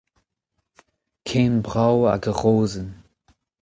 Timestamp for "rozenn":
2.43-2.91